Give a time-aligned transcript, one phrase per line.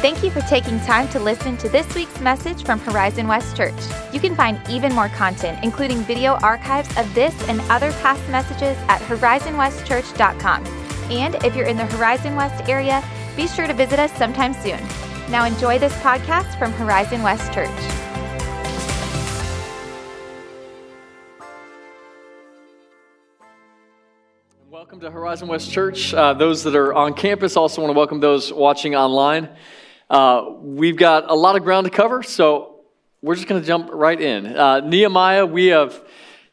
[0.00, 3.74] Thank you for taking time to listen to this week's message from Horizon West Church.
[4.12, 8.78] You can find even more content, including video archives of this and other past messages
[8.86, 10.64] at horizonwestchurch.com.
[11.10, 13.02] And if you're in the Horizon West area,
[13.34, 14.78] be sure to visit us sometime soon.
[15.32, 17.68] Now enjoy this podcast from Horizon West Church.
[24.70, 26.14] Welcome to Horizon West Church.
[26.14, 29.48] Uh, those that are on campus also want to welcome those watching online.
[30.10, 32.80] Uh, we've got a lot of ground to cover, so
[33.20, 34.46] we're just going to jump right in.
[34.56, 36.02] Uh, Nehemiah, we have,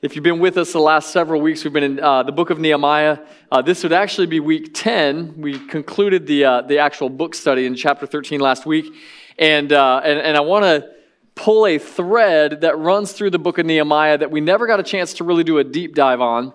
[0.01, 2.49] if you've been with us the last several weeks, we've been in uh, the book
[2.49, 3.19] of Nehemiah.
[3.49, 5.39] Uh, this would actually be week 10.
[5.39, 8.93] We concluded the, uh, the actual book study in chapter 13 last week.
[9.39, 10.89] And, uh, and, and I want to
[11.35, 14.83] pull a thread that runs through the book of Nehemiah that we never got a
[14.83, 16.51] chance to really do a deep dive on.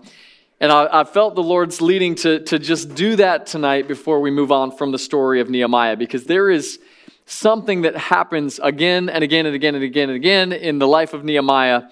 [0.60, 4.30] And I, I, felt the Lord's leading to, to just do that tonight before we
[4.30, 6.78] move on from the story of Nehemiah, because there is
[7.30, 11.14] something that happens again and again and again and again and again in the life
[11.14, 11.82] of Nehemiah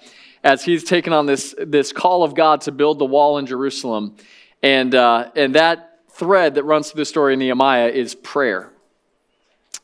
[0.43, 4.15] as he's taken on this, this call of God to build the wall in Jerusalem.
[4.61, 8.71] And, uh, and that thread that runs through the story of Nehemiah is prayer.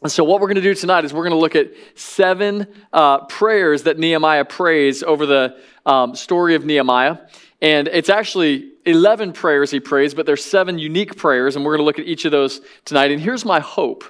[0.02, 2.67] And so, what we're going to do tonight is we're going to look at seven
[2.92, 7.17] uh, prayers that Nehemiah prays over the um, story of Nehemiah.
[7.61, 11.80] And it's actually 11 prayers he prays, but there's seven unique prayers, and we're going
[11.81, 13.11] to look at each of those tonight.
[13.11, 14.03] And here's my hope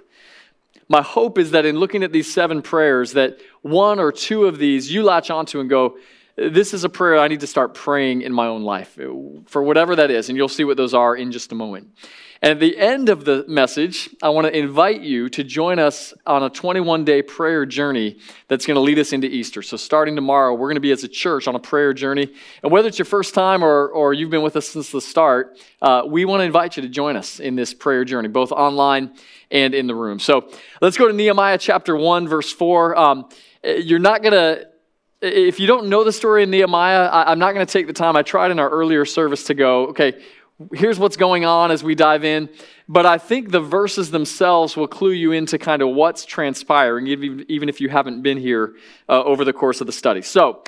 [0.87, 4.57] my hope is that in looking at these seven prayers, that one or two of
[4.57, 5.97] these you latch onto and go,
[6.37, 8.99] this is a prayer I need to start praying in my own life,
[9.47, 10.29] for whatever that is.
[10.29, 11.87] And you'll see what those are in just a moment.
[12.41, 16.13] And at the end of the message, I want to invite you to join us
[16.27, 18.19] on a 21 day prayer journey
[18.49, 19.61] that's going to lead us into Easter.
[19.61, 22.31] So, starting tomorrow, we're going to be as a church on a prayer journey.
[22.61, 25.57] And whether it's your first time or, or you've been with us since the start,
[25.81, 29.13] uh, we want to invite you to join us in this prayer journey, both online
[29.51, 30.19] and in the room.
[30.19, 30.49] So,
[30.81, 32.97] let's go to Nehemiah chapter 1, verse 4.
[32.97, 33.29] Um,
[33.63, 34.67] you're not going to
[35.21, 37.93] if you don't know the story in Nehemiah, I, am not going to take the
[37.93, 38.15] time.
[38.15, 40.21] I tried in our earlier service to go, okay,
[40.73, 42.49] here's what's going on as we dive in.
[42.87, 47.69] But I think the verses themselves will clue you into kind of what's transpiring, even
[47.69, 48.75] if you haven't been here
[49.09, 50.21] uh, over the course of the study.
[50.21, 50.63] So,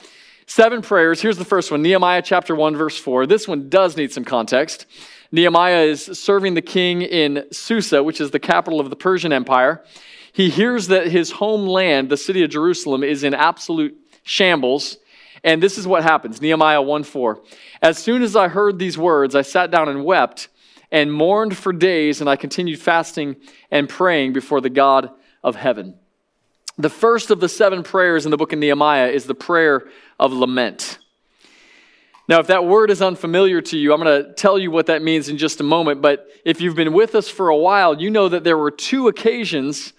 [0.47, 1.21] seven prayers.
[1.21, 3.27] Here's the first one Nehemiah chapter 1, verse 4.
[3.27, 4.87] This one does need some context.
[5.31, 9.83] Nehemiah is serving the king in Susa, which is the capital of the Persian Empire.
[10.31, 14.97] He hears that his homeland, the city of Jerusalem, is in absolute shambles.
[15.43, 17.43] And this is what happens Nehemiah 1 4.
[17.81, 20.47] As soon as I heard these words, I sat down and wept
[20.89, 23.35] and mourned for days, and I continued fasting
[23.69, 25.11] and praying before the God
[25.43, 25.95] of heaven.
[26.79, 29.87] The first of the seven prayers in the book of Nehemiah is the prayer
[30.19, 30.99] of lament.
[32.29, 35.01] Now, if that word is unfamiliar to you, I'm going to tell you what that
[35.01, 36.01] means in just a moment.
[36.01, 39.07] But if you've been with us for a while, you know that there were two
[39.07, 39.93] occasions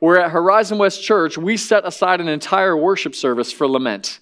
[0.00, 4.18] where at Horizon West Church we set aside an entire worship service for lament.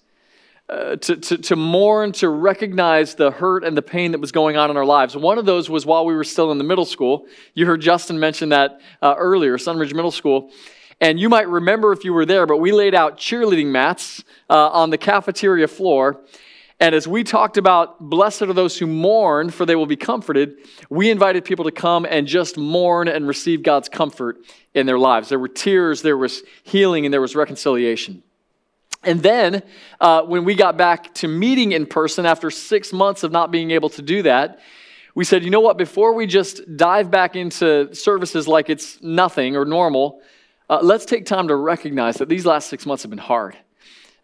[0.69, 4.57] Uh, to, to, to mourn, to recognize the hurt and the pain that was going
[4.57, 5.15] on in our lives.
[5.15, 7.27] One of those was while we were still in the middle school.
[7.53, 10.51] You heard Justin mention that uh, earlier, Sunridge Middle School.
[11.03, 14.69] And you might remember if you were there, but we laid out cheerleading mats uh,
[14.69, 16.21] on the cafeteria floor.
[16.79, 20.59] And as we talked about, blessed are those who mourn, for they will be comforted,
[20.91, 24.39] we invited people to come and just mourn and receive God's comfort
[24.75, 25.29] in their lives.
[25.29, 28.23] There were tears, there was healing, and there was reconciliation.
[29.03, 29.65] And then,
[30.01, 33.73] uh, when we got back to meeting in person after six months of not being
[33.73, 34.61] able to do that,
[35.17, 39.57] we said, you know what, before we just dive back into services like it's nothing
[39.57, 40.23] or normal,
[40.73, 43.55] uh, let's take time to recognize that these last six months have been hard.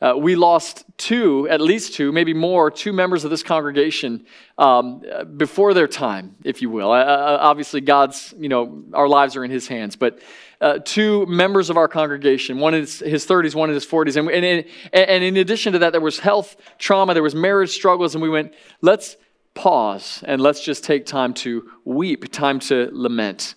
[0.00, 4.24] Uh, we lost two, at least two, maybe more, two members of this congregation
[4.56, 5.02] um,
[5.36, 6.90] before their time, if you will.
[6.90, 10.20] Uh, uh obviously, God's, you know, our lives are in His hands, but
[10.62, 14.16] uh, two members of our congregation, one in his, his 30s, one in his 40s.
[14.16, 14.64] And, and,
[14.94, 18.30] and in addition to that, there was health trauma, there was marriage struggles, and we
[18.30, 19.18] went, let's
[19.52, 23.54] pause and let's just take time to weep, time to lament.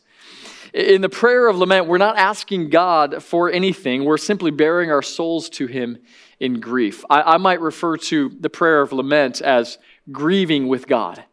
[0.73, 5.01] In the prayer of lament, we're not asking God for anything, we're simply baring our
[5.01, 5.97] souls to Him
[6.39, 7.03] in grief.
[7.09, 9.77] I, I might refer to the prayer of lament as
[10.11, 11.23] grieving with God.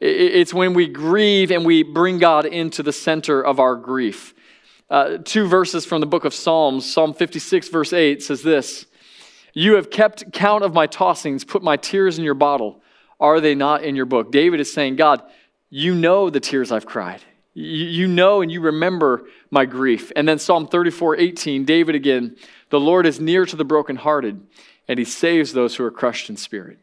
[0.00, 4.32] It's when we grieve and we bring God into the center of our grief.
[4.88, 6.90] Uh, two verses from the book of Psalms.
[6.90, 8.86] Psalm 56, verse 8 says this
[9.52, 12.80] You have kept count of my tossings, put my tears in your bottle.
[13.18, 14.30] Are they not in your book?
[14.30, 15.22] David is saying, God,
[15.68, 17.20] you know the tears I've cried.
[17.60, 20.12] You, know and you remember my grief.
[20.14, 22.36] And then Psalm 34, 18, David again,
[22.70, 24.40] the Lord is near to the brokenhearted,
[24.86, 26.78] and he saves those who are crushed in spirit.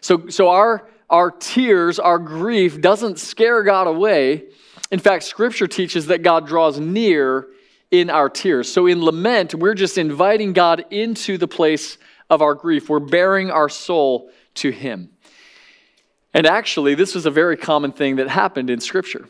[0.00, 4.48] So, so our, our tears, our grief doesn't scare God away
[4.90, 7.48] In fact, Scripture teaches that God draws near
[7.90, 8.72] in our tears.
[8.72, 11.98] So in lament, we're just inviting God into the place
[12.30, 12.88] of our grief.
[12.88, 15.10] We're baring our soul to Him.
[16.34, 19.28] And actually, this was a very common thing that happened in Scripture.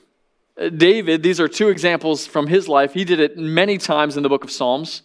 [0.61, 2.93] Uh, David, these are two examples from his life.
[2.93, 5.03] He did it many times in the book of Psalms.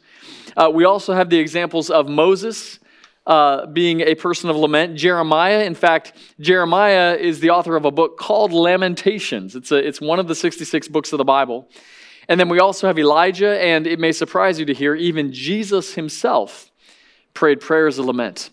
[0.58, 2.80] Uh, we also have the examples of Moses
[3.26, 4.98] uh, being a person of lament.
[4.98, 9.56] Jeremiah, in fact, Jeremiah is the author of a book called Lamentations.
[9.56, 11.70] It's, a, it's one of the 66 books of the Bible.
[12.28, 15.94] And then we also have Elijah, and it may surprise you to hear, even Jesus
[15.94, 16.72] himself
[17.34, 18.50] prayed prayers of lament.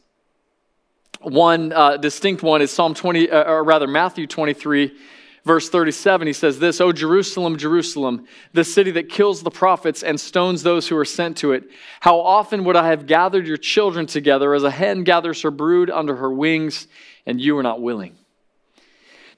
[1.21, 4.97] One uh, distinct one is Psalm 20, uh, or rather Matthew 23,
[5.45, 6.27] verse 37.
[6.27, 10.89] He says this, O Jerusalem, Jerusalem, the city that kills the prophets and stones those
[10.89, 11.65] who are sent to it.
[12.01, 15.91] How often would I have gathered your children together as a hen gathers her brood
[15.91, 16.89] under her wings,
[17.27, 18.17] and you were not willing.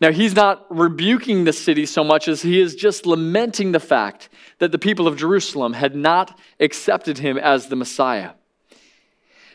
[0.00, 4.28] Now, he's not rebuking the city so much as he is just lamenting the fact
[4.58, 8.32] that the people of Jerusalem had not accepted him as the Messiah.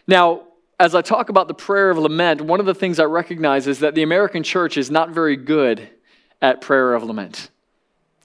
[0.08, 0.47] Now,
[0.80, 3.80] as I talk about the prayer of lament, one of the things I recognize is
[3.80, 5.90] that the American church is not very good
[6.42, 7.50] at prayer of lament.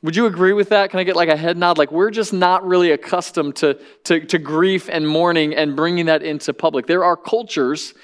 [0.03, 0.91] Would you agree with that?
[0.91, 1.79] Can I get like a head nod?
[1.79, 6.23] Like, we're just not really accustomed to, to, to grief and mourning and bringing that
[6.23, 6.89] into public.
[6.89, 7.95] There are cultures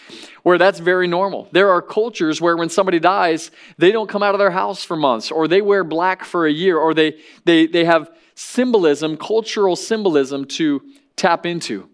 [0.45, 1.49] where that's very normal.
[1.51, 4.97] There are cultures where when somebody dies, they don't come out of their house for
[4.97, 9.75] months, or they wear black for a year, or they, they, they have symbolism, cultural
[9.75, 10.81] symbolism to
[11.17, 11.91] tap into.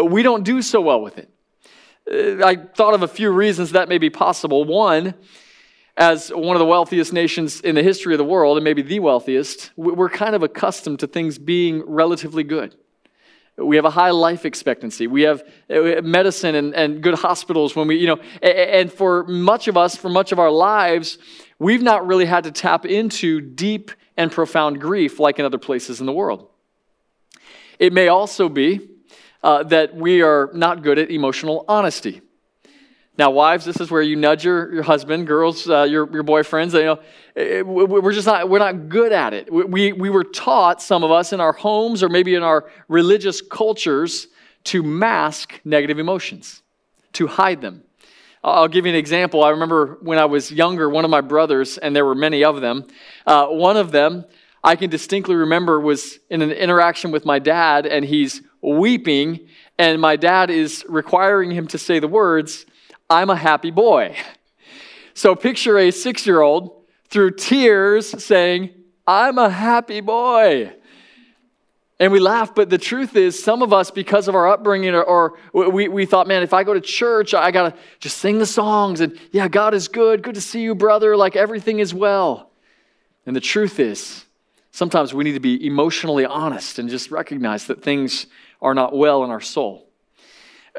[0.00, 1.28] We don't do so well with it.
[2.08, 4.64] Uh, I thought of a few reasons that may be possible.
[4.64, 5.14] One,
[5.96, 9.00] as one of the wealthiest nations in the history of the world, and maybe the
[9.00, 12.74] wealthiest, we're kind of accustomed to things being relatively good.
[13.56, 15.06] We have a high life expectancy.
[15.06, 19.68] We have uh, medicine and, and good hospitals when we, you know, and for much
[19.68, 21.18] of us, for much of our lives,
[21.58, 26.00] we've not really had to tap into deep and profound grief like in other places
[26.00, 26.48] in the world.
[27.78, 28.88] It may also be
[29.42, 32.20] uh, that we are not good at emotional honesty.
[33.18, 36.72] Now, wives, this is where you nudge your, your husband, girls, uh, your, your boyfriends.
[36.72, 37.00] You know,
[37.36, 39.52] eh, we're just not, we're not good at it.
[39.52, 43.42] We, we were taught, some of us, in our homes or maybe in our religious
[43.42, 44.28] cultures,
[44.64, 46.62] to mask negative emotions,
[47.12, 47.82] to hide them.
[48.42, 49.44] I'll give you an example.
[49.44, 52.62] I remember when I was younger, one of my brothers, and there were many of
[52.62, 52.86] them,
[53.26, 54.24] uh, one of them
[54.62, 59.48] I can distinctly remember was in an interaction with my dad, and he's weeping,
[59.78, 62.66] and my dad is requiring him to say the words,
[63.08, 64.16] I'm a happy boy.
[65.14, 68.70] So picture a six year old through tears saying,
[69.06, 70.72] I'm a happy boy.
[71.98, 75.02] And we laugh, but the truth is, some of us, because of our upbringing, or,
[75.02, 78.38] or, we, we thought, man, if I go to church, I got to just sing
[78.38, 80.22] the songs, and yeah, God is good.
[80.22, 81.14] Good to see you, brother.
[81.14, 82.50] Like everything is well.
[83.26, 84.24] And the truth is,
[84.70, 88.26] sometimes we need to be emotionally honest and just recognize that things
[88.62, 89.88] are not well in our soul.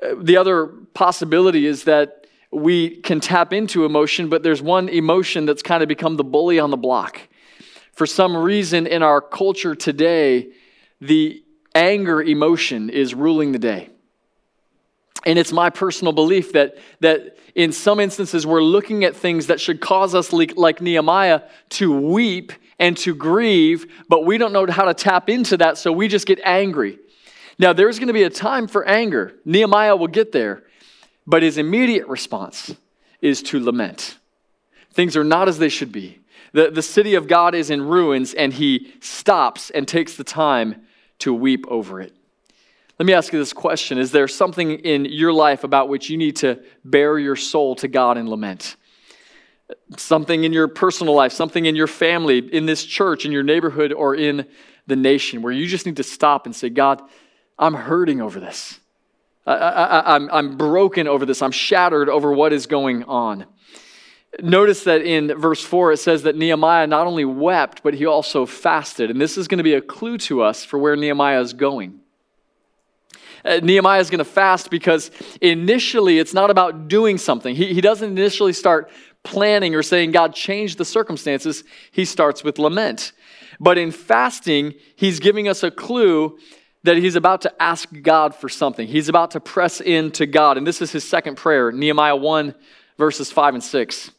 [0.02, 5.46] Uh, the other possibility is that we can tap into emotion, but there's one emotion
[5.46, 7.20] that's kind of become the bully on the block.
[7.94, 10.50] For some reason in our culture today,
[11.00, 11.44] the
[11.74, 13.90] anger emotion is ruling the day.
[15.26, 19.62] And it's my personal belief that, that in some instances we're looking at things that
[19.62, 24.66] should cause us, like, like Nehemiah, to weep and to grieve, but we don't know
[24.68, 26.98] how to tap into that, so we just get angry.
[27.62, 29.36] Now, there's going to be a time for anger.
[29.46, 30.64] Nehemiah will get there,
[31.28, 32.76] but his immediate response
[33.22, 34.18] is to lament.
[34.94, 36.18] Things are not as they should be.
[36.54, 40.82] The, the city of God is in ruins, and he stops and takes the time
[41.20, 42.16] to weep over it.
[42.98, 46.18] Let me ask you this question Is there something in your life about which you
[46.18, 48.76] need to bare your soul to God and lament?
[49.98, 53.94] Something in your personal life, something in your family, in this church, in your neighborhood,
[53.94, 54.48] or in
[54.88, 57.04] the nation, where you just need to stop and say, God,
[57.58, 58.80] I'm hurting over this.
[59.46, 61.42] I, am I'm, I'm broken over this.
[61.42, 63.46] I'm shattered over what is going on.
[64.40, 68.46] Notice that in verse 4, it says that Nehemiah not only wept, but he also
[68.46, 69.10] fasted.
[69.10, 72.00] And this is going to be a clue to us for where Nehemiah is going.
[73.44, 77.56] Uh, Nehemiah is going to fast because initially it's not about doing something.
[77.56, 78.90] He, he doesn't initially start
[79.24, 81.64] planning or saying, God, change the circumstances.
[81.92, 83.12] He starts with lament.
[83.60, 86.38] But in fasting, he's giving us a clue
[86.84, 88.88] that he's about to ask God for something.
[88.88, 90.58] He's about to press into God.
[90.58, 92.56] And this is his second prayer, Nehemiah 1,
[92.98, 94.12] verses 5 and 6.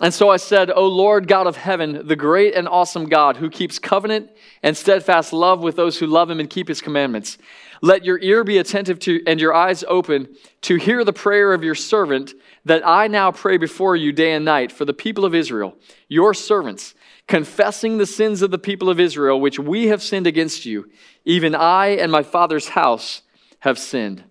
[0.00, 3.50] And so I said, O Lord God of heaven, the great and awesome God who
[3.50, 4.30] keeps covenant
[4.62, 7.36] and steadfast love with those who love him and keep his commandments.
[7.82, 11.62] Let your ear be attentive to and your eyes open to hear the prayer of
[11.62, 12.32] your servant
[12.64, 15.76] that I now pray before you day and night for the people of Israel,
[16.08, 16.94] your servants
[17.28, 20.90] confessing the sins of the people of Israel, which we have sinned against you.
[21.24, 23.22] Even I and my father's house
[23.60, 24.24] have sinned.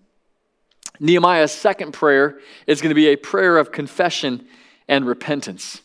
[0.99, 4.45] Nehemiah's second prayer is going to be a prayer of confession
[4.87, 5.81] and repentance.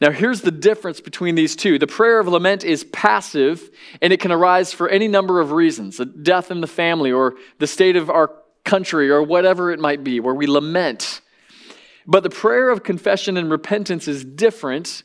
[0.00, 1.78] Now, here's the difference between these two.
[1.78, 6.00] The prayer of lament is passive, and it can arise for any number of reasons
[6.00, 8.30] a death in the family, or the state of our
[8.64, 11.20] country, or whatever it might be, where we lament.
[12.06, 15.02] But the prayer of confession and repentance is different.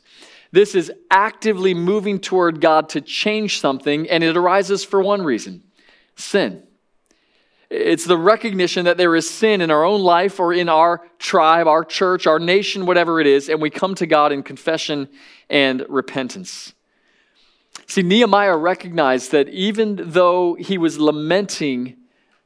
[0.56, 5.62] This is actively moving toward God to change something, and it arises for one reason
[6.14, 6.62] sin.
[7.68, 11.66] It's the recognition that there is sin in our own life or in our tribe,
[11.66, 15.10] our church, our nation, whatever it is, and we come to God in confession
[15.50, 16.72] and repentance.
[17.86, 21.98] See, Nehemiah recognized that even though he was lamenting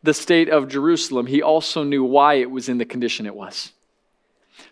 [0.02, 3.70] the state of Jerusalem, he also knew why it was in the condition it was.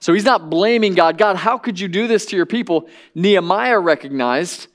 [0.00, 1.18] So he's not blaming God.
[1.18, 2.88] God, how could you do this to your people?
[3.14, 4.68] Nehemiah recognized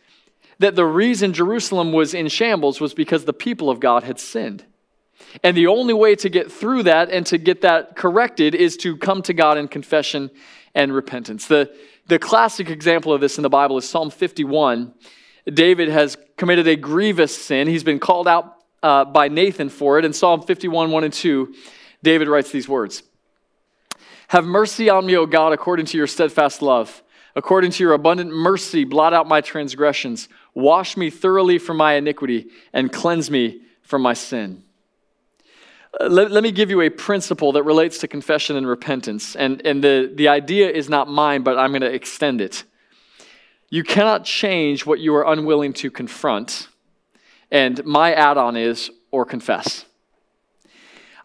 [0.60, 4.65] that the reason Jerusalem was in shambles was because the people of God had sinned.
[5.43, 8.98] And the only way to get through that and to get that corrected is to
[8.98, 10.29] come to God in confession
[10.75, 11.48] and repentance.
[11.48, 11.74] The,
[12.08, 14.93] the classic example of this in the Bible is Psalm 51.
[15.51, 17.67] David has committed a grievous sin.
[17.67, 20.05] He's been called out uh, by Nathan for it.
[20.05, 21.53] In Psalm 51, 1 and 2,
[22.03, 23.03] David writes these words
[24.29, 27.03] Have mercy on me, O God, according to your steadfast love.
[27.35, 30.29] According to your abundant mercy, blot out my transgressions.
[30.53, 34.63] Wash me thoroughly from my iniquity and cleanse me from my sin.
[35.99, 39.35] Uh, let, let, me give you a principle that relates to confession and repentance.
[39.35, 42.63] And, and the, the idea is not mine, but I'm going to extend it.
[43.69, 46.67] You cannot change what you are unwilling to confront.
[47.49, 49.85] And my add on is, or confess.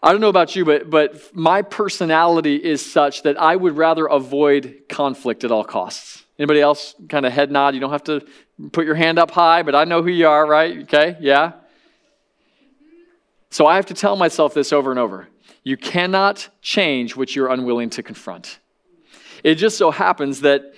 [0.01, 4.05] I don't know about you, but, but my personality is such that I would rather
[4.05, 6.23] avoid conflict at all costs.
[6.37, 7.73] Anybody else kind of head nod?
[7.73, 8.25] You don't have to
[8.71, 10.83] put your hand up high, but I know who you are, right?
[10.83, 11.53] Okay, yeah?
[13.49, 15.27] So I have to tell myself this over and over.
[15.63, 18.59] You cannot change what you're unwilling to confront.
[19.43, 20.73] It just so happens that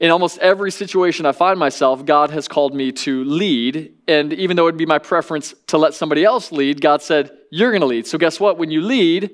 [0.00, 3.94] in almost every situation I find myself, God has called me to lead.
[4.08, 7.30] And even though it would be my preference to let somebody else lead, God said,
[7.50, 8.06] You're going to lead.
[8.06, 8.56] So guess what?
[8.56, 9.30] When you lead,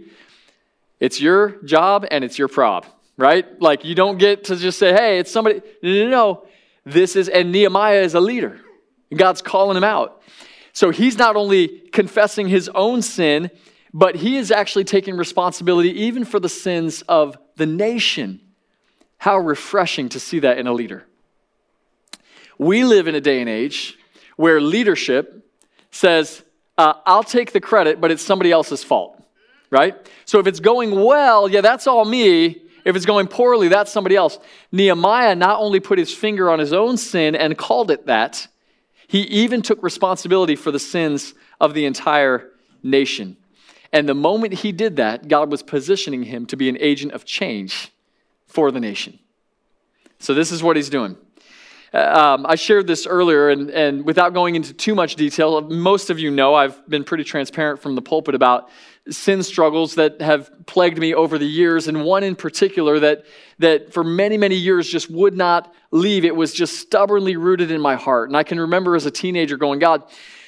[0.99, 2.85] it's your job and it's your prob,
[3.17, 3.47] right?
[3.63, 5.63] Like you don't get to just say, Hey, it's somebody.
[5.83, 6.47] No, no, no.
[6.85, 8.61] This is, and Nehemiah is a leader.
[9.15, 10.23] God's calling him out.
[10.73, 13.51] So he's not only confessing his own sin,
[13.95, 18.41] but he is actually taking responsibility even for the sins of the nation.
[19.19, 21.05] How refreshing to see that in a leader.
[22.59, 23.99] We live in a day and age
[24.37, 25.47] where leadership
[25.91, 26.43] says,
[26.79, 29.23] uh, I'll take the credit, but it's somebody else's fault,
[29.71, 29.95] right?
[30.25, 32.63] So if it's going well, yeah, that's all me.
[32.85, 34.39] If it's going poorly, that's somebody else.
[34.71, 38.47] Nehemiah not only put his finger on his own sin and called it that,
[39.09, 42.51] he even took responsibility for the sins of the entire
[42.83, 43.37] nation.
[43.93, 47.25] And the moment he did that, God was positioning him to be an agent of
[47.25, 47.91] change
[48.47, 49.19] for the nation.
[50.19, 51.17] So, this is what he's doing.
[51.93, 56.11] Uh, um, I shared this earlier, and, and without going into too much detail, most
[56.11, 58.69] of you know I've been pretty transparent from the pulpit about
[59.09, 63.25] sin struggles that have plagued me over the years, and one in particular that,
[63.61, 66.25] that for many, many years just would not leave.
[66.25, 68.29] It was just stubbornly rooted in my heart.
[68.29, 70.03] And I can remember as a teenager going, God,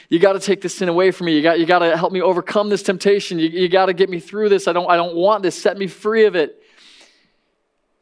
[0.08, 1.36] you got to take this sin away from me.
[1.36, 3.38] You got, you got to help me overcome this temptation.
[3.38, 4.66] You, you got to get me through this.
[4.66, 5.60] I don't, I don't want this.
[5.60, 6.57] Set me free of it.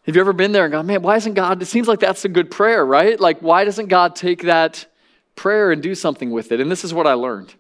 [0.06, 1.60] Have you ever been there and gone, man, why isn't God?
[1.60, 3.18] It seems like that's a good prayer, right?
[3.18, 4.86] Like, why doesn't God take that
[5.34, 6.60] prayer and do something with it?
[6.60, 7.54] And this is what I learned.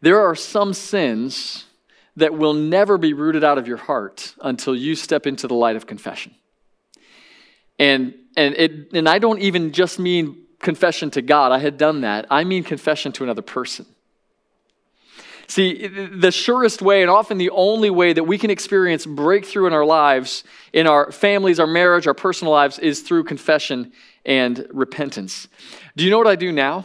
[0.00, 1.66] There are some sins
[2.16, 5.76] that will never be rooted out of your heart until you step into the light
[5.76, 6.34] of confession.
[7.78, 12.00] And, and, it, and I don't even just mean confession to God, I had done
[12.00, 12.26] that.
[12.30, 13.84] I mean confession to another person.
[15.48, 19.72] See, the surest way, and often the only way that we can experience breakthrough in
[19.72, 23.92] our lives, in our families, our marriage, our personal lives, is through confession
[24.24, 25.46] and repentance.
[25.96, 26.84] Do you know what I do now?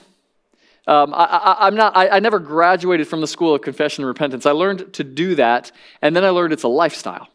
[0.87, 4.45] Um, I, am not, I, I never graduated from the school of confession and repentance.
[4.45, 7.29] I learned to do that, and then I learned it's a lifestyle.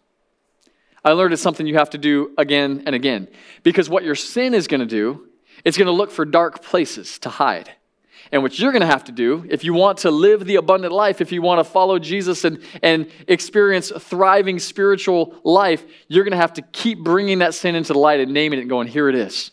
[1.04, 3.28] I learned it's something you have to do again and again.
[3.62, 5.28] Because what your sin is going to do,
[5.64, 7.71] it's going to look for dark places to hide.
[8.33, 10.92] And what you're going to have to do, if you want to live the abundant
[10.92, 16.25] life, if you want to follow Jesus and, and experience a thriving spiritual life, you're
[16.25, 18.71] going to have to keep bringing that sin into the light and naming it and
[18.71, 19.52] going, here it is.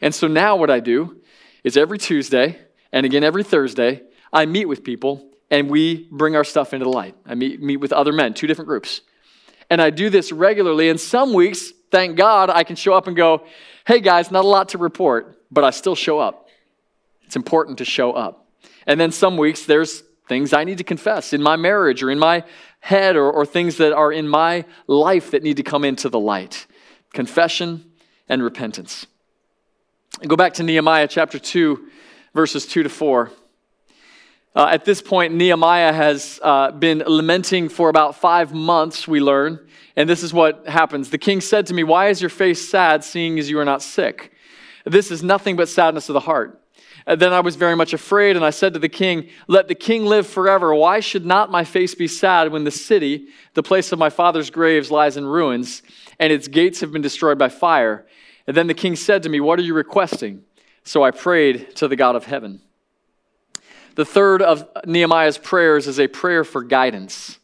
[0.00, 1.20] And so now what I do
[1.64, 2.58] is every Tuesday,
[2.92, 4.02] and again, every Thursday,
[4.32, 7.16] I meet with people and we bring our stuff into the light.
[7.26, 9.00] I meet, meet with other men, two different groups.
[9.70, 10.88] And I do this regularly.
[10.88, 13.46] And some weeks, thank God, I can show up and go,
[13.86, 16.43] hey guys, not a lot to report, but I still show up.
[17.34, 18.46] It's important to show up.
[18.86, 22.18] And then some weeks, there's things I need to confess in my marriage or in
[22.20, 22.44] my
[22.78, 26.20] head or, or things that are in my life that need to come into the
[26.20, 26.68] light.
[27.12, 27.90] Confession
[28.28, 29.08] and repentance.
[30.24, 31.88] Go back to Nehemiah chapter 2,
[32.34, 33.32] verses 2 to 4.
[34.54, 39.58] Uh, at this point, Nehemiah has uh, been lamenting for about five months, we learn.
[39.96, 41.10] And this is what happens.
[41.10, 43.82] The king said to me, Why is your face sad, seeing as you are not
[43.82, 44.30] sick?
[44.84, 46.60] This is nothing but sadness of the heart.
[47.06, 49.74] And then I was very much afraid, and I said to the king, Let the
[49.74, 50.74] king live forever.
[50.74, 54.50] Why should not my face be sad when the city, the place of my father's
[54.50, 55.82] graves, lies in ruins,
[56.18, 58.06] and its gates have been destroyed by fire?
[58.46, 60.44] And then the king said to me, What are you requesting?
[60.84, 62.60] So I prayed to the God of heaven.
[63.94, 67.38] The third of Nehemiah's prayers is a prayer for guidance.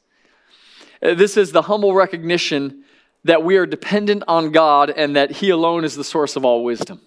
[1.00, 2.84] This is the humble recognition
[3.24, 6.64] that we are dependent on God and that He alone is the source of all
[6.64, 7.00] wisdom.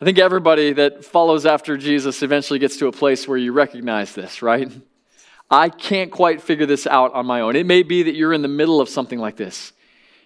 [0.00, 4.12] I think everybody that follows after Jesus eventually gets to a place where you recognize
[4.12, 4.70] this, right?
[5.50, 7.54] I can't quite figure this out on my own.
[7.54, 9.72] It may be that you're in the middle of something like this.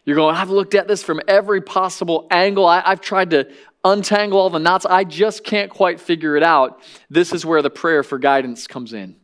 [0.06, 2.64] You're going, I've looked at this from every possible angle.
[2.64, 3.52] I, have tried to
[3.84, 4.86] untangle all the knots.
[4.86, 6.80] I just can't quite figure it out.
[7.10, 9.16] This is where the prayer for guidance comes in.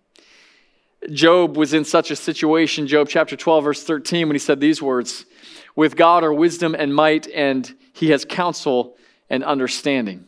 [1.10, 4.82] Job was in such a situation, Job chapter 12, verse 13, when he said these
[4.82, 5.24] words
[5.74, 8.96] With God are wisdom and might, and he has counsel
[9.30, 10.26] and understanding.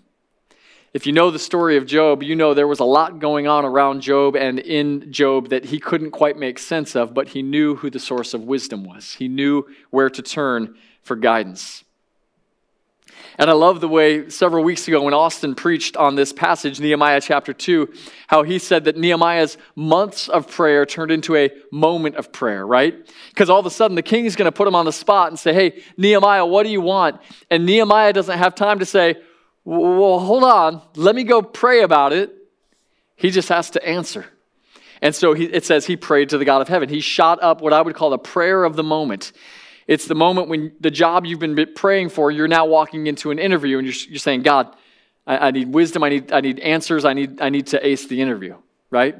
[0.96, 3.66] If you know the story of Job, you know there was a lot going on
[3.66, 7.76] around Job and in Job that he couldn't quite make sense of, but he knew
[7.76, 9.12] who the source of wisdom was.
[9.12, 11.84] He knew where to turn for guidance.
[13.38, 17.20] And I love the way several weeks ago when Austin preached on this passage, Nehemiah
[17.20, 17.92] chapter 2,
[18.28, 22.94] how he said that Nehemiah's months of prayer turned into a moment of prayer, right?
[23.28, 25.28] Because all of a sudden the king is going to put him on the spot
[25.28, 27.20] and say, Hey, Nehemiah, what do you want?
[27.50, 29.16] And Nehemiah doesn't have time to say,
[29.66, 32.32] Well, hold on, let me go pray about it.
[33.16, 34.24] He just has to answer.
[35.02, 36.88] And so he, it says he prayed to the God of heaven.
[36.88, 39.32] He shot up what I would call the prayer of the moment.
[39.88, 43.40] It's the moment when the job you've been praying for, you're now walking into an
[43.40, 44.72] interview and you're, you're saying, God,
[45.26, 48.06] I, I, need wisdom, I need, I need answers, I need, I need to ace
[48.06, 48.54] the interview,
[48.90, 49.16] right?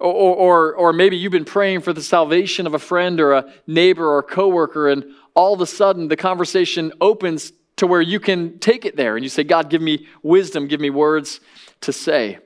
[0.00, 3.52] Or, or, or maybe you've been praying for the salvation of a friend or a
[3.66, 7.52] neighbor or a coworker, and all of a sudden the conversation opens
[7.82, 10.78] to where you can take it there and you say, God, give me wisdom, give
[10.78, 11.40] me words
[11.80, 12.38] to say.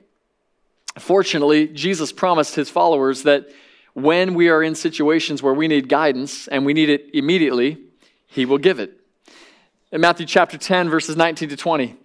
[0.97, 3.47] Fortunately, Jesus promised his followers that
[3.93, 7.77] when we are in situations where we need guidance and we need it immediately,
[8.25, 8.99] He will give it.
[9.91, 11.95] In Matthew chapter 10, verses 19 to 20,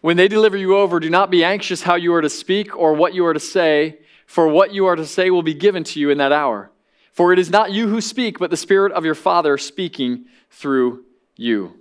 [0.00, 2.94] when they deliver you over, do not be anxious how you are to speak or
[2.94, 6.00] what you are to say, for what you are to say will be given to
[6.00, 6.70] you in that hour.
[7.12, 11.04] For it is not you who speak, but the Spirit of your Father speaking through
[11.36, 11.76] you.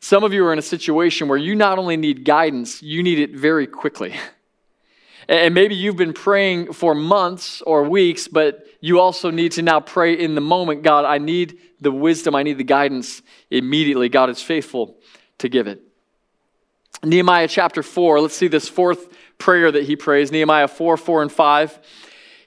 [0.00, 3.18] Some of you are in a situation where you not only need guidance, you need
[3.18, 4.14] it very quickly.
[5.28, 9.78] And maybe you've been praying for months or weeks, but you also need to now
[9.78, 14.08] pray in the moment God, I need the wisdom, I need the guidance immediately.
[14.08, 14.96] God is faithful
[15.38, 15.82] to give it.
[17.04, 19.08] Nehemiah chapter 4, let's see this fourth
[19.38, 21.78] prayer that he prays Nehemiah 4 4 and 5.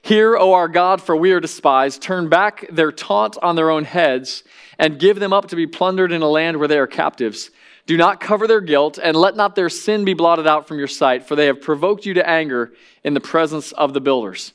[0.04, 2.02] Hear, O our God, for we are despised.
[2.02, 4.44] Turn back their taunt on their own heads
[4.78, 7.50] and give them up to be plundered in a land where they are captives.
[7.86, 10.88] Do not cover their guilt, and let not their sin be blotted out from your
[10.88, 14.52] sight, for they have provoked you to anger in the presence of the builders.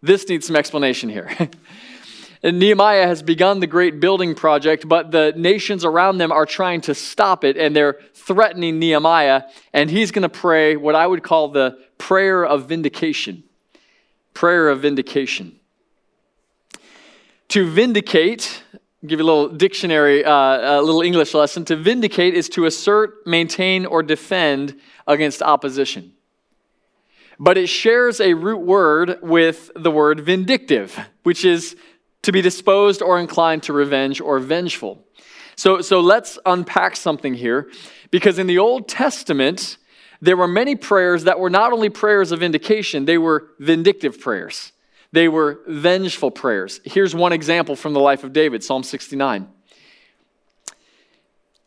[0.00, 1.30] This needs some explanation here.
[2.42, 6.94] Nehemiah has begun the great building project, but the nations around them are trying to
[6.94, 9.42] stop it, and they're threatening Nehemiah,
[9.74, 13.42] and he's going to pray what I would call the prayer of vindication.
[14.36, 15.58] Prayer of vindication.
[17.48, 18.62] To vindicate
[19.06, 21.64] give you a little dictionary, uh, a little English lesson.
[21.66, 26.12] To vindicate is to assert, maintain, or defend against opposition.
[27.38, 31.76] But it shares a root word with the word vindictive, which is
[32.22, 35.04] to be disposed or inclined to revenge or vengeful.
[35.54, 37.70] So, so let's unpack something here,
[38.10, 39.78] because in the Old Testament,
[40.20, 44.72] there were many prayers that were not only prayers of vindication, they were vindictive prayers.
[45.12, 46.80] They were vengeful prayers.
[46.84, 49.48] Here's one example from the life of David Psalm 69.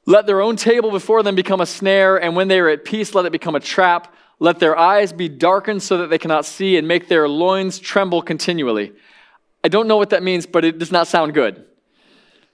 [0.06, 3.14] Let their own table before them become a snare, and when they are at peace,
[3.14, 4.14] let it become a trap.
[4.40, 8.22] Let their eyes be darkened so that they cannot see, and make their loins tremble
[8.22, 8.94] continually.
[9.64, 11.66] I don't know what that means, but it does not sound good.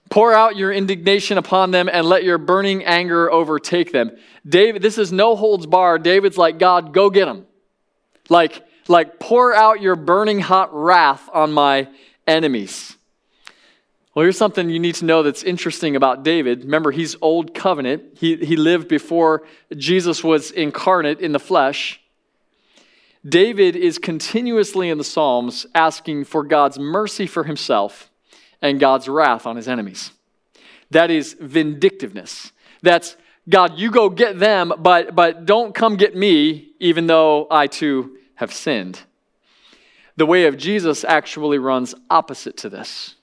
[0.08, 4.12] Pour out your indignation upon them and let your burning anger overtake them.
[4.48, 5.98] David, this is no holds bar.
[5.98, 7.46] David's like, God, go get them.
[8.28, 11.88] Like, like pour out your burning hot wrath on my
[12.26, 12.96] enemies.
[14.14, 16.64] Well, here's something you need to know that's interesting about David.
[16.64, 18.16] Remember, he's old covenant.
[18.16, 19.42] He, he lived before
[19.76, 22.00] Jesus was incarnate in the flesh.
[23.28, 28.10] David is continuously in the Psalms asking for God's mercy for himself
[28.66, 30.10] and God's wrath on his enemies.
[30.90, 32.52] That is vindictiveness.
[32.82, 33.16] That's
[33.48, 38.16] God, you go get them, but, but don't come get me, even though I too
[38.34, 39.00] have sinned.
[40.16, 43.14] The way of Jesus actually runs opposite to this.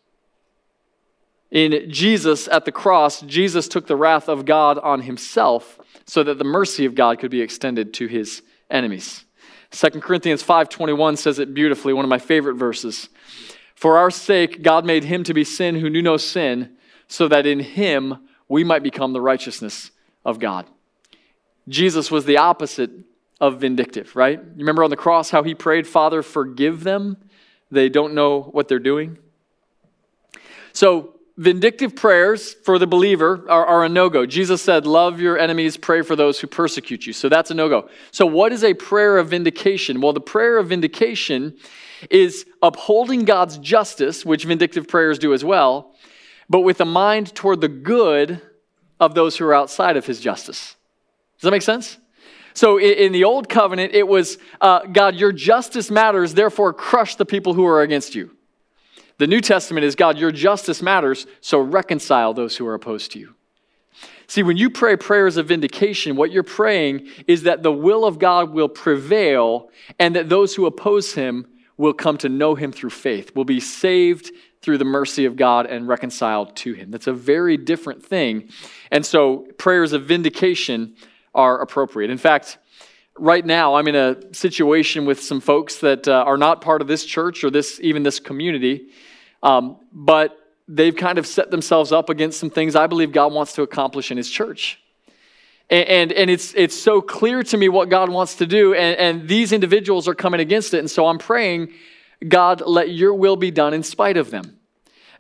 [1.52, 6.38] In Jesus at the cross, Jesus took the wrath of God on himself so that
[6.38, 9.26] the mercy of God could be extended to his enemies.
[9.72, 13.10] 2 Corinthians 5:21 says it beautifully, one of my favorite verses.
[13.76, 17.46] For our sake God made him to be sin who knew no sin, so that
[17.46, 19.92] in him we might become the righteousness
[20.26, 20.66] of God.
[21.68, 22.92] Jesus was the opposite
[23.40, 24.40] of vindictive, right?
[24.40, 27.18] You remember on the cross how he prayed, "Father, forgive them.
[27.72, 29.18] They don't know what they're doing."
[30.72, 34.26] So, vindictive prayers for the believer are, are a no go.
[34.26, 37.14] Jesus said, Love your enemies, pray for those who persecute you.
[37.14, 37.90] So that's a no go.
[38.12, 40.02] So, what is a prayer of vindication?
[40.02, 41.58] Well, the prayer of vindication
[42.10, 45.96] is upholding God's justice, which vindictive prayers do as well,
[46.50, 48.42] but with a mind toward the good
[49.00, 50.76] of those who are outside of his justice.
[51.38, 51.98] Does that make sense?
[52.54, 57.26] So in the old covenant, it was uh, God, your justice matters, therefore crush the
[57.26, 58.32] people who are against you.
[59.18, 63.20] The New Testament is God, your justice matters, so reconcile those who are opposed to
[63.20, 63.36] you.
[64.28, 68.20] See, when you pray prayers of vindication, what you're praying is that the will of
[68.20, 72.90] God will prevail and that those who oppose him will come to know him through
[72.90, 74.32] faith, will be saved
[74.62, 76.92] through the mercy of God and reconciled to him.
[76.92, 78.50] That's a very different thing.
[78.92, 80.96] And so prayers of vindication
[81.36, 82.12] are appropriate.
[82.12, 82.58] In fact,
[83.18, 86.88] right now I'm in a situation with some folks that uh, are not part of
[86.88, 88.90] this church or this even this community,
[89.42, 93.54] um, but they've kind of set themselves up against some things I believe God wants
[93.54, 94.80] to accomplish in His church.
[95.70, 98.98] And, and, and, it's, it's so clear to me what God wants to do, and,
[99.00, 100.80] and these individuals are coming against it.
[100.80, 101.74] And so I'm praying,
[102.28, 104.60] God, let your will be done in spite of them.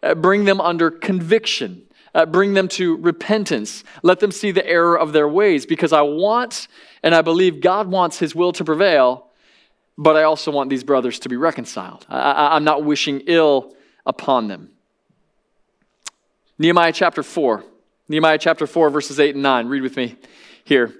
[0.01, 3.83] Uh, bring them under conviction uh, bring them to repentance.
[4.03, 6.67] Let them see the error of their ways because I want
[7.01, 9.27] and I believe God wants His will to prevail,
[9.97, 12.05] but I also want these brothers to be reconciled.
[12.09, 13.75] I, I'm not wishing ill
[14.05, 14.69] upon them.
[16.59, 17.63] Nehemiah chapter 4.
[18.09, 19.67] Nehemiah chapter 4, verses 8 and 9.
[19.67, 20.15] Read with me
[20.65, 20.93] here.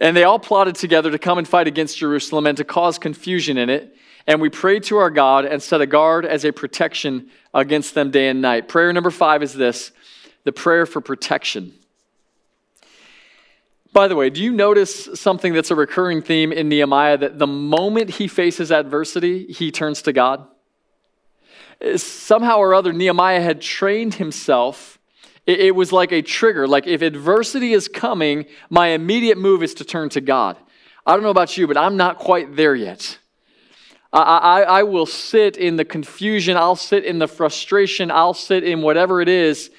[0.00, 3.58] And they all plotted together to come and fight against Jerusalem and to cause confusion
[3.58, 3.96] in it.
[4.26, 8.10] And we prayed to our God and set a guard as a protection against them
[8.10, 8.68] day and night.
[8.68, 9.92] Prayer number five is this
[10.44, 11.72] the prayer for protection.
[13.92, 17.46] By the way, do you notice something that's a recurring theme in Nehemiah that the
[17.46, 20.46] moment he faces adversity, he turns to God?
[21.96, 24.98] Somehow or other, Nehemiah had trained himself.
[25.44, 26.68] It was like a trigger.
[26.68, 30.56] Like if adversity is coming, my immediate move is to turn to God.
[31.04, 33.18] I don't know about you, but I'm not quite there yet.
[34.12, 38.62] I, I, I will sit in the confusion, I'll sit in the frustration, I'll sit
[38.62, 39.70] in whatever it is,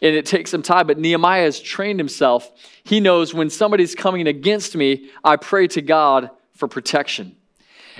[0.00, 2.50] and it takes some time, but Nehemiah has trained himself.
[2.84, 7.36] He knows when somebody's coming against me, I pray to God for protection.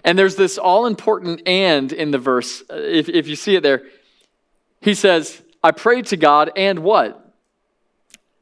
[0.04, 3.62] And there's this all important and in the verse, uh, if, if you see it
[3.62, 3.82] there.
[4.80, 7.34] He says, I prayed to God and what?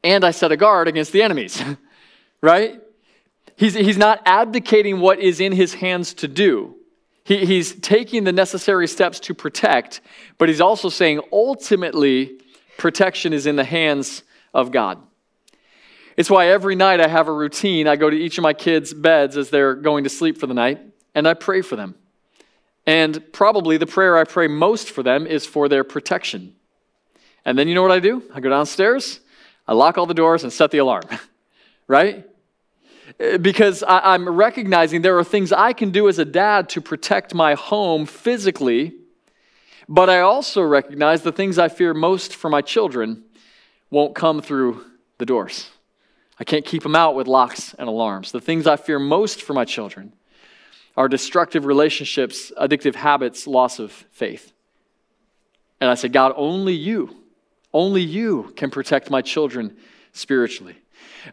[0.03, 1.61] And I set a guard against the enemies,
[2.41, 2.79] right?
[3.57, 6.75] He's, he's not abdicating what is in his hands to do.
[7.25, 9.99] He, he's taking the necessary steps to protect,
[10.37, 12.39] but he's also saying ultimately,
[12.77, 14.99] protection is in the hands of God.
[16.15, 17.87] It's why every night I have a routine.
[17.87, 20.53] I go to each of my kids' beds as they're going to sleep for the
[20.53, 20.79] night,
[21.13, 21.95] and I pray for them.
[22.85, 26.55] And probably the prayer I pray most for them is for their protection.
[27.49, 28.21] And then you know what I do?
[28.33, 29.19] I go downstairs,
[29.67, 31.03] I lock all the doors, and set the alarm,
[31.87, 32.25] right?
[33.19, 36.81] Uh, because I, am recognizing there are things I can do as a dad to
[36.81, 38.93] protect my home physically
[39.91, 43.23] but I also recognize the things I fear most for my children
[43.89, 44.85] won't come through
[45.17, 45.71] the doors.
[46.39, 48.31] I can't keep them out with locks and alarms.
[48.31, 50.13] The things I fear most for my children
[50.95, 54.53] are destructive relationships, addictive habits, loss of faith.
[55.81, 57.15] And I say, God, only you,
[57.73, 59.75] only you can protect my children
[60.13, 60.75] spiritually.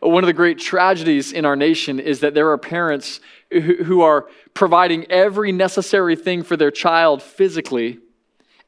[0.01, 3.21] One of the great tragedies in our nation is that there are parents
[3.51, 8.01] who are providing every necessary thing for their child physically,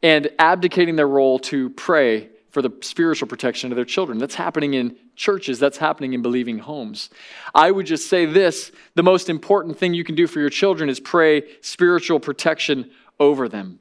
[0.03, 4.19] and abdicating their role to pray for the spiritual protection of their children.
[4.19, 7.11] That's happening in churches, that's happening in believing homes.
[7.55, 10.89] I would just say this the most important thing you can do for your children
[10.89, 13.81] is pray spiritual protection over them.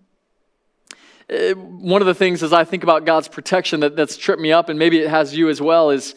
[1.29, 4.53] Uh, one of the things as I think about God's protection that, that's tripped me
[4.53, 6.15] up, and maybe it has you as well, is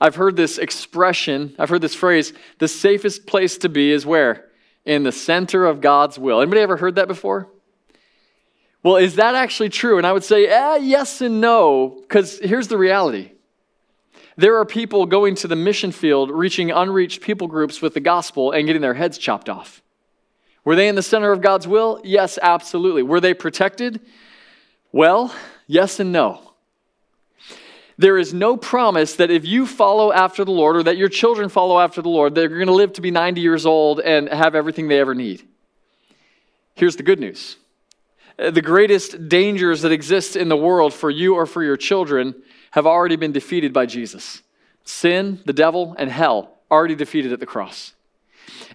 [0.00, 4.46] I've heard this expression, I've heard this phrase, the safest place to be is where?
[4.86, 6.40] In the center of God's will.
[6.40, 7.48] Anybody ever heard that before?
[8.82, 9.98] Well, is that actually true?
[9.98, 13.32] And I would say, eh, yes and no, because here's the reality.
[14.36, 18.52] There are people going to the mission field, reaching unreached people groups with the gospel
[18.52, 19.82] and getting their heads chopped off.
[20.64, 22.00] Were they in the center of God's will?
[22.04, 23.02] Yes, absolutely.
[23.02, 24.00] Were they protected?
[24.96, 25.30] Well,
[25.66, 26.40] yes and no.
[27.98, 31.50] There is no promise that if you follow after the Lord or that your children
[31.50, 34.54] follow after the Lord, they're going to live to be 90 years old and have
[34.54, 35.46] everything they ever need.
[36.76, 37.58] Here's the good news
[38.38, 42.34] the greatest dangers that exist in the world for you or for your children
[42.70, 44.40] have already been defeated by Jesus.
[44.84, 47.92] Sin, the devil, and hell already defeated at the cross.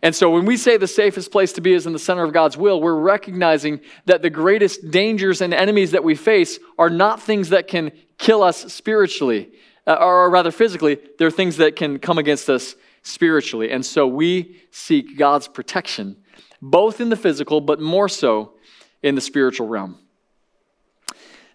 [0.02, 2.34] And so when we say the safest place to be is in the center of
[2.34, 7.22] God's will, we're recognizing that the greatest dangers and enemies that we face are not
[7.22, 9.52] things that can kill us spiritually,
[9.88, 13.72] uh, or rather physically, they're things that can come against us spiritually.
[13.72, 16.18] And so we seek God's protection,
[16.62, 18.54] both in the physical, but more so
[19.02, 19.98] in the spiritual realm.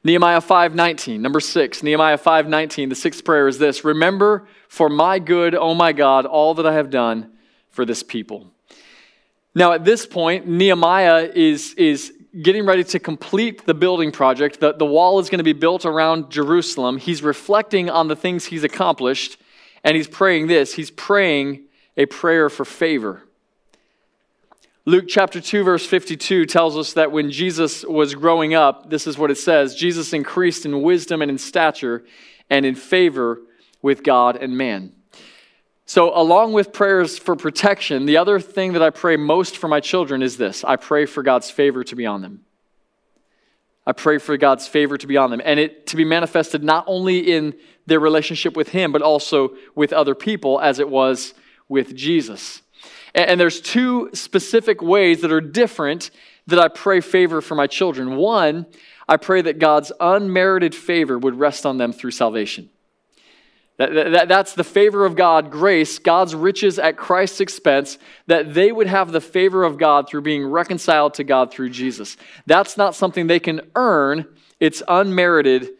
[0.02, 1.82] Nehemiah 5:19, number 6.
[1.82, 6.54] Nehemiah 5:19, the sixth prayer is this: "Remember for my good, O my God, all
[6.54, 7.32] that I have done
[7.70, 8.50] for this people."
[9.56, 14.60] Now, at this point, Nehemiah is, is getting ready to complete the building project.
[14.60, 16.98] The, the wall is going to be built around Jerusalem.
[16.98, 19.38] He's reflecting on the things he's accomplished,
[19.82, 20.74] and he's praying this.
[20.74, 21.62] He's praying
[21.96, 23.22] a prayer for favor.
[24.84, 29.16] Luke chapter 2, verse 52 tells us that when Jesus was growing up, this is
[29.16, 32.04] what it says Jesus increased in wisdom and in stature
[32.50, 33.40] and in favor
[33.80, 34.92] with God and man.
[35.88, 39.78] So, along with prayers for protection, the other thing that I pray most for my
[39.78, 42.40] children is this I pray for God's favor to be on them.
[43.86, 46.84] I pray for God's favor to be on them and it to be manifested not
[46.88, 47.54] only in
[47.86, 51.34] their relationship with Him, but also with other people as it was
[51.68, 52.62] with Jesus.
[53.14, 56.10] And there's two specific ways that are different
[56.48, 58.16] that I pray favor for my children.
[58.16, 58.66] One,
[59.08, 62.70] I pray that God's unmerited favor would rest on them through salvation.
[63.78, 68.72] That, that, that's the favor of God, grace, God's riches at Christ's expense, that they
[68.72, 72.16] would have the favor of God through being reconciled to God through Jesus.
[72.46, 74.26] That's not something they can earn,
[74.60, 75.70] it's unmerited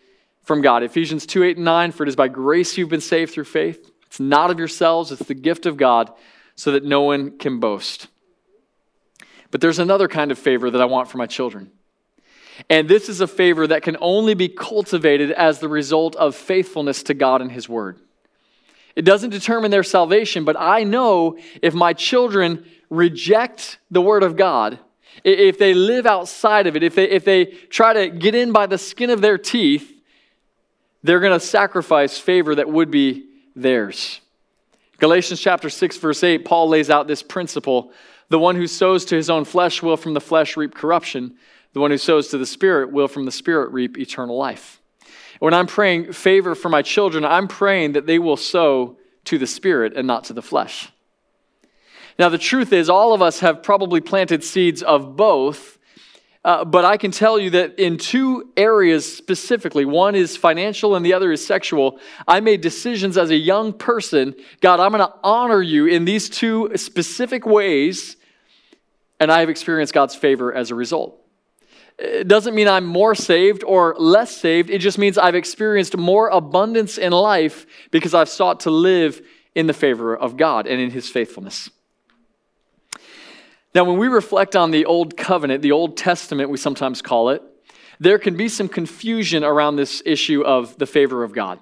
[0.42, 0.82] from God.
[0.82, 3.90] Ephesians 2 8 and 9, for it is by grace you've been saved through faith.
[4.06, 6.12] It's not of yourselves, it's the gift of God
[6.54, 8.08] so that no one can boast.
[9.50, 11.70] But there's another kind of favor that I want for my children.
[12.70, 17.02] And this is a favor that can only be cultivated as the result of faithfulness
[17.04, 17.98] to God and His Word.
[18.94, 24.36] It doesn't determine their salvation, but I know if my children reject the Word of
[24.36, 24.78] God,
[25.22, 28.66] if they live outside of it, if they, if they try to get in by
[28.66, 29.92] the skin of their teeth,
[31.02, 34.20] they're going to sacrifice favor that would be theirs.
[34.98, 37.92] Galatians chapter 6 verse 8 Paul lays out this principle
[38.28, 41.36] the one who sows to his own flesh will from the flesh reap corruption
[41.76, 44.80] the one who sows to the spirit will from the spirit reap eternal life
[45.40, 49.46] when i'm praying favor for my children i'm praying that they will sow to the
[49.46, 50.90] spirit and not to the flesh
[52.18, 55.76] now the truth is all of us have probably planted seeds of both
[56.46, 61.04] uh, but I can tell you that in two areas specifically, one is financial and
[61.04, 65.12] the other is sexual, I made decisions as a young person God, I'm going to
[65.24, 68.16] honor you in these two specific ways,
[69.18, 71.20] and I have experienced God's favor as a result.
[71.98, 74.68] It doesn't mean I'm more saved or less saved.
[74.68, 79.22] It just means I've experienced more abundance in life because I've sought to live
[79.54, 81.70] in the favor of God and in His faithfulness.
[83.74, 87.42] Now, when we reflect on the Old Covenant, the Old Testament, we sometimes call it,
[87.98, 91.58] there can be some confusion around this issue of the favor of God.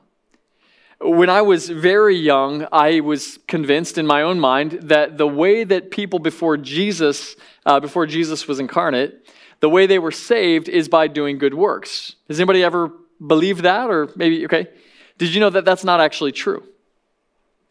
[1.01, 5.65] When I was very young, I was convinced in my own mind that the way
[5.65, 9.29] that people before Jesus, uh, before Jesus was incarnate,
[9.65, 12.17] the way they were saved is by doing good works.
[12.29, 12.93] Has anybody ever
[13.27, 13.89] believed that?
[13.89, 14.69] Or maybe, okay.
[15.17, 16.63] Did you know that that's not actually true?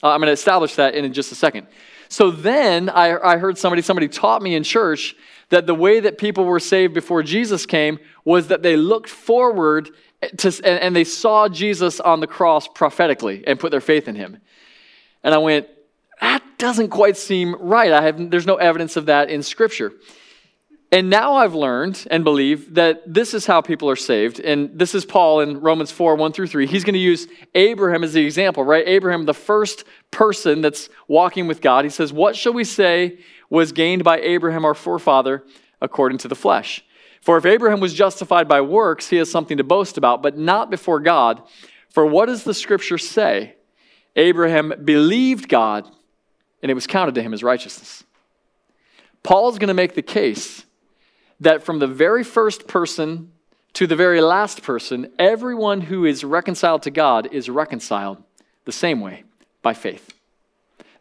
[0.01, 1.67] Uh, I'm going to establish that in just a second.
[2.09, 5.15] So then I, I heard somebody, somebody taught me in church
[5.49, 9.91] that the way that people were saved before Jesus came was that they looked forward
[10.37, 14.15] to, and, and they saw Jesus on the cross prophetically and put their faith in
[14.15, 14.39] him.
[15.23, 15.67] And I went,
[16.19, 17.91] that doesn't quite seem right.
[17.91, 19.93] I have, there's no evidence of that in Scripture.
[20.93, 24.39] And now I've learned and believe that this is how people are saved.
[24.39, 26.67] And this is Paul in Romans 4 1 through 3.
[26.67, 28.87] He's going to use Abraham as the example, right?
[28.87, 31.83] Abraham, the first person that's walking with God.
[31.83, 33.17] He says, What shall we say
[33.49, 35.43] was gained by Abraham, our forefather,
[35.81, 36.85] according to the flesh?
[37.21, 40.69] For if Abraham was justified by works, he has something to boast about, but not
[40.69, 41.41] before God.
[41.89, 43.55] For what does the scripture say?
[44.15, 45.89] Abraham believed God,
[46.61, 48.03] and it was counted to him as righteousness.
[49.23, 50.65] Paul's going to make the case
[51.39, 53.31] that from the very first person
[53.73, 58.23] to the very last person, everyone who is reconciled to God is reconciled
[58.65, 59.23] the same way
[59.61, 60.13] by faith.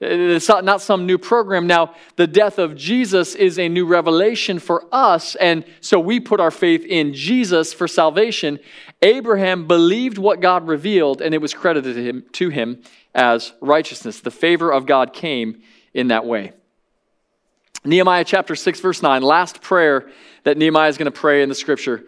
[0.03, 1.67] Uh, it's not, not some new program.
[1.67, 6.41] Now, the death of Jesus is a new revelation for us, and so we put
[6.41, 8.59] our faith in Jesus for salvation.
[9.01, 12.83] Abraham believed what God revealed, and it was credited to him
[13.15, 14.21] as righteousness.
[14.21, 15.63] The favor of God came
[15.95, 16.53] in that way.
[17.85, 20.09] Nehemiah chapter 6, verse 9, last prayer
[20.45, 22.05] that Nehemiah is going to pray in the scripture.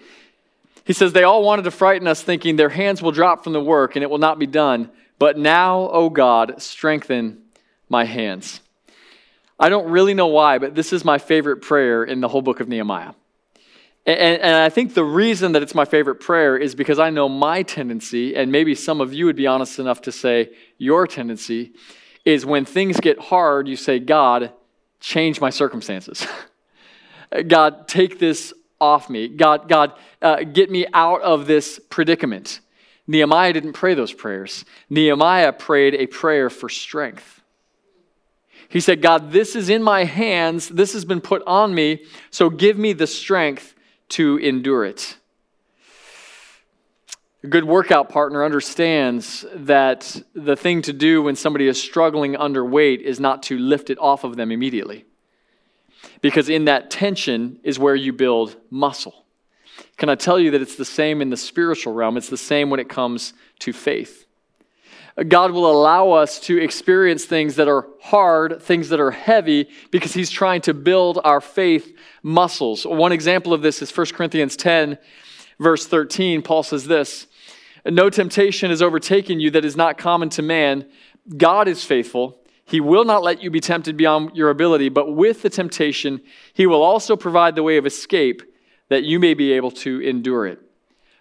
[0.85, 3.63] He says, They all wanted to frighten us, thinking their hands will drop from the
[3.63, 4.91] work and it will not be done.
[5.19, 7.43] But now, O God, strengthen
[7.89, 8.61] my hands.
[9.59, 12.61] I don't really know why, but this is my favorite prayer in the whole book
[12.61, 13.13] of Nehemiah.
[14.07, 17.27] And, and, I think the reason that it's my favorite prayer is because I know
[17.27, 21.73] my tendency, and maybe some of you would be honest enough to say your tendency,
[22.27, 24.53] is when things get hard, you say, God,
[25.01, 26.27] change my circumstances.
[27.49, 29.29] God, take this off me.
[29.29, 32.61] God, God, uh, get me out of this predicament.
[33.07, 34.65] Nehemiah didn't pray those prayers.
[34.89, 37.43] Nehemiah prayed a prayer for strength.
[38.69, 40.69] He said, God, this is in my hands.
[40.69, 42.05] This has been put on me.
[42.31, 43.75] So give me the strength
[44.11, 45.17] to endure it.
[47.45, 52.65] A good workout partner understands that the thing to do when somebody is struggling under
[52.65, 55.05] weight is not to lift it off of them immediately.
[56.23, 59.27] Because in that tension is where you build muscle.
[59.99, 62.17] Can I tell you that it's the same in the spiritual realm?
[62.17, 64.25] It's the same when it comes to faith.
[65.29, 70.15] God will allow us to experience things that are hard, things that are heavy, because
[70.15, 72.87] He's trying to build our faith muscles.
[72.87, 74.97] One example of this is 1 Corinthians 10,
[75.61, 76.41] verse 13.
[76.41, 77.27] Paul says this
[77.87, 80.89] No temptation has overtaken you that is not common to man.
[81.37, 85.43] God is faithful he will not let you be tempted beyond your ability, but with
[85.43, 86.23] the temptation,
[86.55, 88.43] He will also provide the way of escape
[88.89, 90.61] that you may be able to endure it.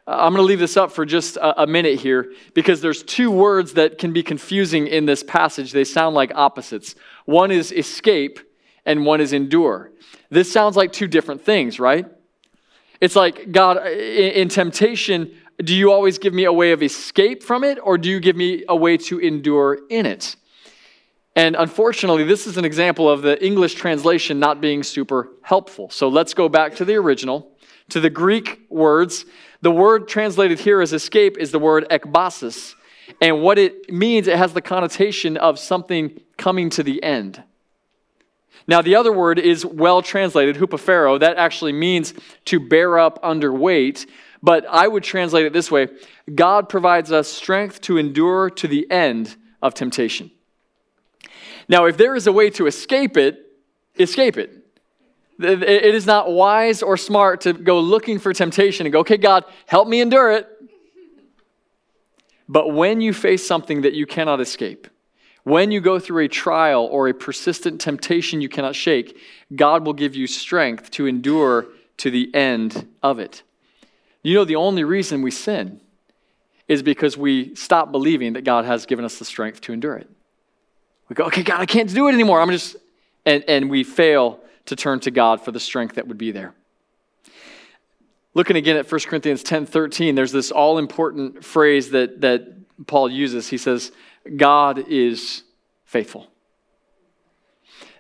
[0.06, 3.74] I'm going to leave this up for just a, minute here because there's two words
[3.74, 5.72] that can be confusing in this passage.
[5.72, 6.96] They sound like opposites.
[7.24, 8.40] One is escape,
[8.86, 9.92] and one is endure.
[10.30, 12.06] This sounds like two different things, right?
[13.00, 17.64] It's like, God, in temptation, do you always give me a way of escape from
[17.64, 20.36] it, or do you give me a way to endure in it?
[21.36, 25.90] And unfortunately, this is an example of the English translation not being super helpful.
[25.90, 27.52] So let's go back to the original,
[27.90, 29.26] to the Greek words.
[29.62, 32.76] The word translated here as escape is the word ekbasis.
[33.20, 37.44] And what it means, it has the connotation of something coming to the end.
[38.68, 41.20] Now, the other word is well translated, hupophero.
[41.20, 42.14] That actually means
[42.46, 44.06] to bear up under weight.
[44.44, 45.88] But I would translate it this way
[46.36, 50.30] God provides us strength to endure to the end of temptation.
[51.70, 53.40] Now, if there is a way to escape it,
[53.98, 54.60] escape it.
[55.40, 59.46] It is not wise or smart to go looking for temptation and go, okay, God,
[59.66, 60.48] help me endure it.
[62.48, 64.88] But when you face something that you cannot escape,
[65.44, 69.18] when you go through a trial or a persistent temptation you cannot shake,
[69.56, 73.44] God will give you strength to endure to the end of it.
[74.24, 75.82] You know, the only reason we sin
[76.68, 80.10] is because we stop believing that God has given us the strength to endure it.
[81.10, 82.42] We go, okay, God, I can't do it anymore.
[82.42, 82.78] I'm just,
[83.26, 86.54] and, and we fail to turn to God for the strength that would be there.
[88.34, 92.48] Looking again at 1 Corinthians 10 13, there's this all important phrase that, that
[92.88, 93.50] Paul uses.
[93.50, 93.92] He says,
[94.38, 95.44] God is
[95.86, 96.28] faithful.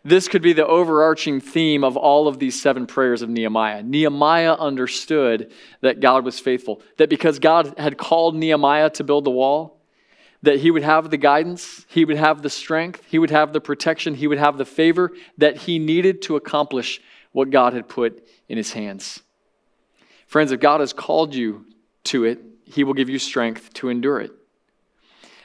[0.06, 3.84] This could be the overarching theme of all of these seven prayers of Nehemiah.
[3.84, 9.32] Nehemiah understood that God was faithful, that because God had called Nehemiah to build the
[9.32, 9.80] wall,
[10.42, 13.62] that he would have the guidance, he would have the strength, he would have the
[13.62, 17.00] protection, he would have the favor that he needed to accomplish
[17.32, 19.24] what God had put in his hands.
[20.28, 21.66] Friends, if God has called you
[22.06, 24.32] to it, he will give you strength to endure it.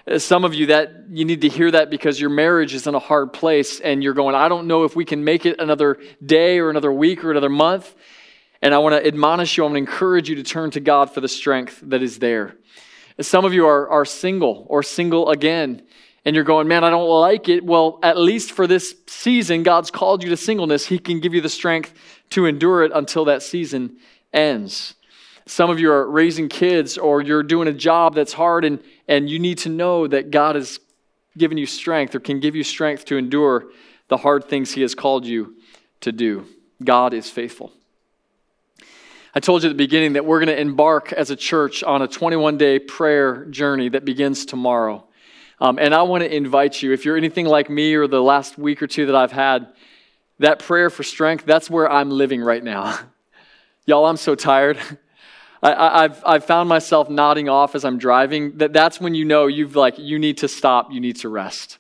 [0.09, 2.95] As some of you that you need to hear that because your marriage is in
[2.95, 5.99] a hard place and you're going, I don't know if we can make it another
[6.25, 7.95] day or another week or another month.
[8.63, 11.13] And I want to admonish you, I want to encourage you to turn to God
[11.13, 12.57] for the strength that is there.
[13.19, 15.83] Uh, some of you are, are single or single again,
[16.25, 17.63] and you're going, man, I don't like it.
[17.63, 20.87] Well, at least for this season, God's called you to singleness.
[20.87, 21.93] He can give you the strength
[22.31, 23.99] to endure it until that season
[24.33, 24.95] ends.
[25.49, 29.31] Some of you are raising kids or you're doing a job that's hard, and, and
[29.31, 30.79] you need to know that God has
[31.39, 33.71] given you strength or can give you strength to endure
[34.09, 35.57] the hard things He has called you
[36.03, 36.45] to do.
[36.85, 37.73] God is faithful.
[39.35, 42.03] I told you at the beginning that we're going to embark as a church on
[42.03, 45.07] a 21 day prayer journey that begins tomorrow.
[45.63, 48.59] Um, and I want to invite you, if you're anything like me or the last
[48.59, 49.69] week or two that I've had,
[50.41, 52.99] that prayer for strength, that's where I'm living right now.
[53.87, 54.79] Y'all, I'm so tired.
[55.63, 58.59] I, have I've found myself nodding off as I'm driving.
[58.59, 61.79] That, that's when you know you've like, you need to stop, you need to rest.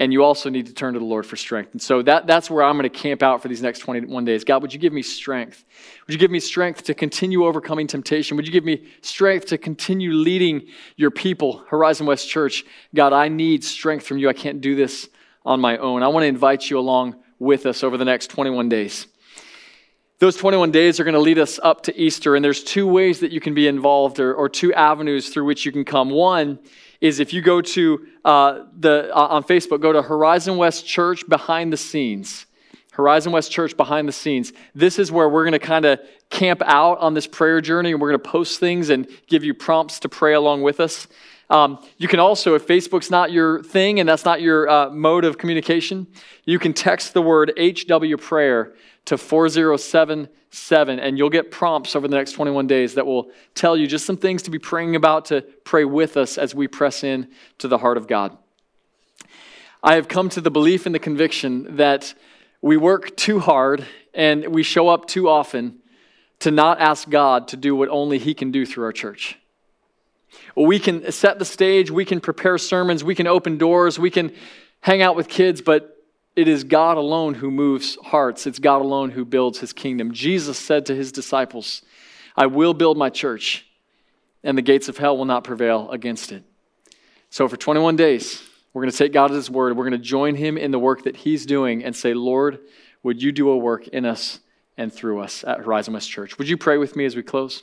[0.00, 1.72] And you also need to turn to the Lord for strength.
[1.72, 4.42] And so that, that's where I'm going to camp out for these next 21 days.
[4.42, 5.64] God, would you give me strength?
[6.06, 8.36] Would you give me strength to continue overcoming temptation?
[8.36, 12.64] Would you give me strength to continue leading your people, Horizon West Church?
[12.92, 14.28] God, I need strength from you.
[14.28, 15.08] I can't do this
[15.44, 16.02] on my own.
[16.02, 19.06] I want to invite you along with us over the next 21 days.
[20.20, 23.18] Those 21 days are going to lead us up to Easter, and there's two ways
[23.18, 26.08] that you can be involved, or, or two avenues through which you can come.
[26.10, 26.60] One
[27.00, 31.28] is if you go to uh, the uh, on Facebook, go to Horizon West Church
[31.28, 32.46] behind the scenes.
[32.92, 34.52] Horizon West Church behind the scenes.
[34.72, 35.98] This is where we're going to kind of
[36.30, 39.52] camp out on this prayer journey, and we're going to post things and give you
[39.52, 41.08] prompts to pray along with us.
[41.50, 45.24] Um, you can also, if Facebook's not your thing and that's not your uh, mode
[45.24, 46.06] of communication,
[46.44, 48.74] you can text the word HW prayer
[49.06, 53.86] to 4077, and you'll get prompts over the next 21 days that will tell you
[53.86, 57.28] just some things to be praying about, to pray with us as we press in
[57.58, 58.36] to the heart of God.
[59.82, 62.14] I have come to the belief and the conviction that
[62.62, 65.80] we work too hard and we show up too often
[66.40, 69.38] to not ask God to do what only He can do through our church.
[70.56, 74.32] We can set the stage, we can prepare sermons, we can open doors, we can
[74.80, 75.93] hang out with kids, but
[76.36, 78.46] it is God alone who moves hearts.
[78.46, 80.12] It's God alone who builds his kingdom.
[80.12, 81.82] Jesus said to his disciples,
[82.36, 83.66] I will build my church,
[84.42, 86.42] and the gates of hell will not prevail against it.
[87.30, 89.76] So, for 21 days, we're going to take God at his word.
[89.76, 92.58] We're going to join him in the work that he's doing and say, Lord,
[93.04, 94.40] would you do a work in us
[94.76, 96.38] and through us at Horizon West Church?
[96.38, 97.62] Would you pray with me as we close?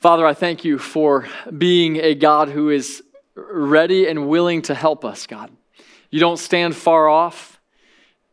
[0.00, 1.26] Father, I thank you for
[1.56, 3.02] being a God who is
[3.34, 5.50] ready and willing to help us, God.
[6.10, 7.60] You don't stand far off.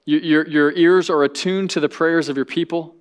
[0.06, 2.96] Your, your ears are attuned to the prayers of your people.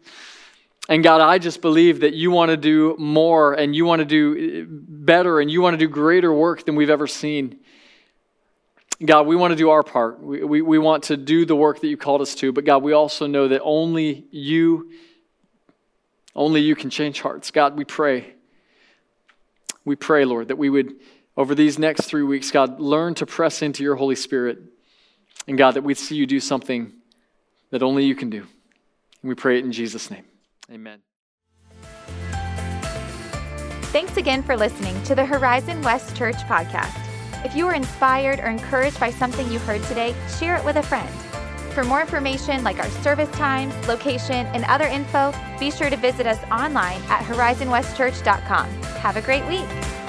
[0.89, 4.05] And God, I just believe that you want to do more and you want to
[4.05, 7.61] do uh, better and you want to do greater work than we've ever seen.
[9.05, 10.23] God, we want to do our part.
[10.23, 12.53] We, we, we want to do the work that you called us to.
[12.53, 14.91] But God, we also know that only you,
[16.35, 17.51] only you can change hearts.
[17.51, 18.35] God, we pray.
[19.85, 20.95] We pray, Lord, that we would
[21.37, 24.59] over these next three weeks, God, learn to press into your Holy Spirit.
[25.47, 26.93] And God, that we'd see you do something
[27.71, 28.39] that only you can do.
[28.39, 30.25] And we pray it in Jesus' name.
[30.71, 31.01] Amen.
[33.93, 37.01] Thanks again for listening to the Horizon West Church podcast.
[37.45, 40.83] If you were inspired or encouraged by something you heard today, share it with a
[40.83, 41.09] friend.
[41.75, 46.27] For more information like our service times, location, and other info, be sure to visit
[46.27, 48.71] us online at horizonwestchurch.com.
[48.83, 50.04] Have a great week.